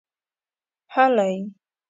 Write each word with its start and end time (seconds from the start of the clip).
هلئ! 0.93 1.31